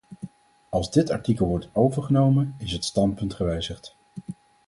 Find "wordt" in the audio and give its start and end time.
1.47-1.69